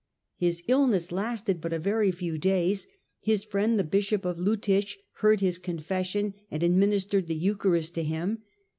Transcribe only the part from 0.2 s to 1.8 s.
His illness lasted but a